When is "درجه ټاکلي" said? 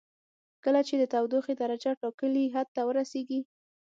1.61-2.45